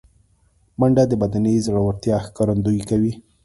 منډه 0.79 1.03
د 1.07 1.13
بدني 1.21 1.53
زړورتیا 1.65 2.17
ښکارندویي 2.25 2.81
کوي 2.89 3.13